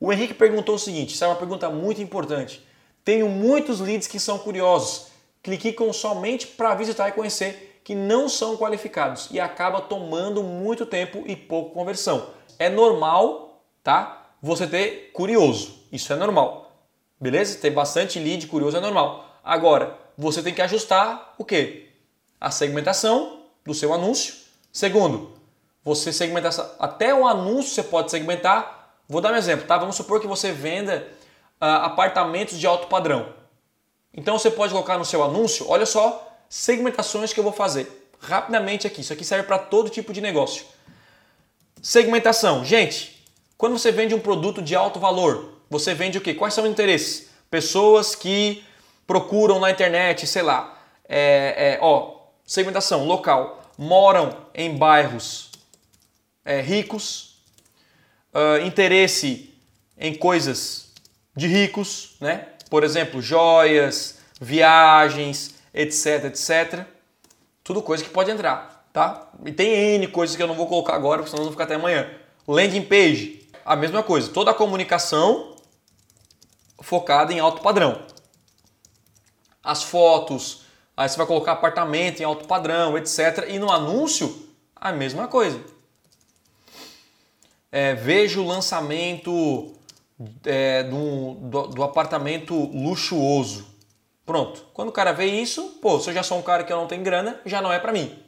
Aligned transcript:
O 0.00 0.10
Henrique 0.10 0.32
perguntou 0.32 0.76
o 0.76 0.78
seguinte: 0.78 1.14
isso 1.14 1.22
é 1.22 1.26
uma 1.26 1.36
pergunta 1.36 1.68
muito 1.68 2.00
importante. 2.00 2.66
Tenho 3.04 3.28
muitos 3.28 3.80
leads 3.80 4.08
que 4.08 4.18
são 4.18 4.38
curiosos, 4.38 5.08
que 5.42 5.56
clicam 5.58 5.92
somente 5.92 6.46
para 6.46 6.74
visitar 6.74 7.08
e 7.08 7.12
conhecer, 7.12 7.80
que 7.84 7.94
não 7.94 8.28
são 8.28 8.56
qualificados 8.56 9.28
e 9.30 9.38
acaba 9.38 9.80
tomando 9.80 10.42
muito 10.42 10.86
tempo 10.86 11.22
e 11.26 11.36
pouco 11.36 11.74
conversão. 11.74 12.30
É 12.58 12.68
normal, 12.68 13.62
tá? 13.82 14.34
Você 14.42 14.66
ter 14.66 15.10
curioso. 15.12 15.80
Isso 15.92 16.12
é 16.12 16.16
normal. 16.16 16.72
Beleza? 17.20 17.58
Ter 17.58 17.70
bastante 17.70 18.18
lead 18.18 18.46
curioso 18.46 18.76
é 18.76 18.80
normal. 18.80 19.26
Agora, 19.44 19.98
você 20.16 20.42
tem 20.42 20.54
que 20.54 20.62
ajustar 20.62 21.34
o 21.36 21.44
quê? 21.44 21.88
A 22.40 22.50
segmentação 22.50 23.42
do 23.64 23.74
seu 23.74 23.92
anúncio. 23.92 24.34
Segundo, 24.72 25.32
você 25.82 26.12
segmentar 26.12 26.52
até 26.78 27.14
o 27.14 27.26
anúncio 27.26 27.74
você 27.74 27.82
pode 27.82 28.10
segmentar. 28.10 28.79
Vou 29.10 29.20
dar 29.20 29.32
um 29.32 29.36
exemplo, 29.36 29.66
tá? 29.66 29.76
Vamos 29.76 29.96
supor 29.96 30.20
que 30.20 30.26
você 30.28 30.52
venda 30.52 31.04
uh, 31.60 31.82
apartamentos 31.82 32.56
de 32.56 32.64
alto 32.64 32.86
padrão. 32.86 33.34
Então 34.14 34.38
você 34.38 34.48
pode 34.48 34.72
colocar 34.72 34.96
no 34.96 35.04
seu 35.04 35.20
anúncio, 35.24 35.68
olha 35.68 35.84
só, 35.84 36.38
segmentações 36.48 37.32
que 37.32 37.40
eu 37.40 37.44
vou 37.44 37.52
fazer 37.52 38.08
rapidamente 38.20 38.86
aqui. 38.86 39.00
Isso 39.00 39.12
aqui 39.12 39.24
serve 39.24 39.48
para 39.48 39.58
todo 39.58 39.90
tipo 39.90 40.12
de 40.12 40.20
negócio. 40.20 40.64
Segmentação. 41.82 42.64
Gente, 42.64 43.26
quando 43.58 43.76
você 43.76 43.90
vende 43.90 44.14
um 44.14 44.20
produto 44.20 44.62
de 44.62 44.76
alto 44.76 45.00
valor, 45.00 45.54
você 45.68 45.92
vende 45.92 46.16
o 46.16 46.20
quê? 46.20 46.32
Quais 46.32 46.54
são 46.54 46.62
os 46.62 46.70
interesses? 46.70 47.30
Pessoas 47.50 48.14
que 48.14 48.62
procuram 49.08 49.58
na 49.58 49.72
internet, 49.72 50.24
sei 50.24 50.42
lá, 50.42 50.78
é, 51.08 51.74
é, 51.74 51.78
ó, 51.82 52.16
segmentação 52.46 53.04
local, 53.06 53.60
moram 53.76 54.36
em 54.54 54.76
bairros 54.76 55.50
é, 56.44 56.60
ricos, 56.60 57.29
uh, 58.34 58.64
interesse 58.66 59.54
em 59.98 60.14
coisas 60.14 60.92
de 61.36 61.46
ricos, 61.46 62.16
né? 62.20 62.48
Por 62.68 62.84
exemplo, 62.84 63.20
joias, 63.20 64.18
viagens, 64.40 65.54
etc, 65.74 66.24
etc. 66.24 66.84
Tudo 67.64 67.82
coisa 67.82 68.04
que 68.04 68.10
pode 68.10 68.30
entrar, 68.30 68.88
tá? 68.92 69.30
E 69.44 69.52
tem 69.52 69.72
N 69.94 70.06
coisas 70.08 70.36
que 70.36 70.42
eu 70.42 70.46
não 70.46 70.54
vou 70.54 70.66
colocar 70.66 70.94
agora, 70.94 71.18
porque 71.18 71.30
senão 71.30 71.44
vão 71.44 71.52
ficar 71.52 71.64
até 71.64 71.74
amanhã. 71.74 72.10
Landing 72.46 72.82
page, 72.82 73.48
a 73.64 73.76
mesma 73.76 74.02
coisa. 74.02 74.30
Toda 74.30 74.50
a 74.50 74.54
comunicação 74.54 75.56
focada 76.80 77.32
em 77.32 77.40
alto 77.40 77.60
padrão 77.60 78.06
as 79.62 79.82
fotos, 79.82 80.62
aí 80.96 81.08
você 81.08 81.16
vai 81.16 81.26
colocar 81.26 81.52
apartamento 81.52 82.20
em 82.20 82.24
alto 82.24 82.46
padrão, 82.46 82.96
etc. 82.96 83.46
E 83.48 83.58
no 83.58 83.70
anúncio, 83.70 84.48
a 84.74 84.92
mesma 84.92 85.28
coisa. 85.28 85.60
É, 87.72 87.94
vejo 87.94 88.42
o 88.42 88.46
lançamento 88.46 89.74
é, 90.44 90.82
do, 90.82 91.34
do, 91.34 91.66
do, 91.68 91.82
apartamento 91.82 92.54
luxuoso. 92.54 93.66
Pronto. 94.26 94.64
Quando 94.74 94.88
o 94.88 94.92
cara 94.92 95.12
vê 95.12 95.26
isso, 95.26 95.78
pô, 95.80 95.98
se 95.98 96.10
eu 96.10 96.14
já 96.14 96.22
sou 96.22 96.38
um 96.38 96.42
cara 96.42 96.64
que 96.64 96.72
eu 96.72 96.76
não 96.76 96.86
tenho 96.86 97.02
grana, 97.02 97.40
já 97.46 97.62
não 97.62 97.72
é 97.72 97.78
para 97.78 97.92
mim. 97.92 98.18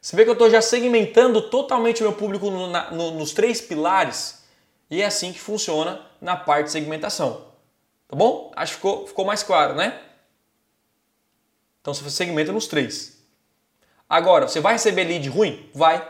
Você 0.00 0.16
vê 0.16 0.24
que 0.24 0.30
eu 0.30 0.34
estou 0.34 0.50
já 0.50 0.60
segmentando 0.60 1.42
totalmente 1.48 2.02
o 2.02 2.08
meu 2.08 2.12
público 2.12 2.50
no, 2.50 2.68
na, 2.68 2.90
no, 2.90 3.12
nos 3.12 3.32
três 3.32 3.60
pilares 3.60 4.42
e 4.90 5.00
é 5.00 5.06
assim 5.06 5.32
que 5.32 5.40
funciona 5.40 6.00
na 6.20 6.36
parte 6.36 6.66
de 6.66 6.72
segmentação. 6.72 7.46
Tá 8.08 8.16
bom? 8.16 8.52
Acho 8.54 8.72
que 8.72 8.76
ficou, 8.76 9.06
ficou 9.06 9.24
mais 9.24 9.42
claro, 9.42 9.74
né? 9.74 10.00
Então 11.80 11.94
você 11.94 12.08
segmenta 12.10 12.52
nos 12.52 12.66
três. 12.66 13.22
Agora, 14.08 14.46
você 14.46 14.60
vai 14.60 14.74
receber 14.74 15.04
lead 15.04 15.28
ruim? 15.28 15.68
Vai. 15.74 16.06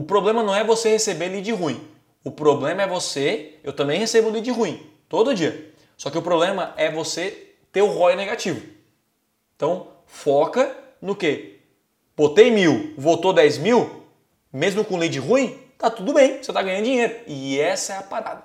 O 0.00 0.02
problema 0.02 0.42
não 0.42 0.56
é 0.56 0.64
você 0.64 0.88
receber 0.88 1.28
lead 1.28 1.52
ruim. 1.52 1.78
O 2.24 2.30
problema 2.30 2.80
é 2.80 2.86
você, 2.86 3.56
eu 3.62 3.70
também 3.70 3.98
recebo 3.98 4.30
lead 4.30 4.50
ruim, 4.50 4.90
todo 5.10 5.34
dia. 5.34 5.74
Só 5.94 6.08
que 6.08 6.16
o 6.16 6.22
problema 6.22 6.72
é 6.78 6.90
você 6.90 7.52
ter 7.70 7.82
o 7.82 7.86
ROI 7.86 8.16
negativo. 8.16 8.66
Então, 9.54 9.88
foca 10.06 10.74
no 11.02 11.14
que? 11.14 11.60
Botei 12.16 12.50
mil, 12.50 12.94
votou 12.96 13.34
10 13.34 13.58
mil, 13.58 14.06
mesmo 14.50 14.86
com 14.86 14.96
lead 14.96 15.18
ruim, 15.18 15.60
tá 15.76 15.90
tudo 15.90 16.14
bem, 16.14 16.42
você 16.42 16.50
tá 16.50 16.62
ganhando 16.62 16.84
dinheiro. 16.84 17.16
E 17.26 17.60
essa 17.60 17.92
é 17.92 17.96
a 17.98 18.02
parada. 18.02 18.42